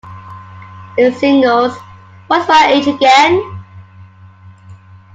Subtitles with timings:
[0.97, 1.77] Its singles,
[2.27, 3.61] What's My Age Again?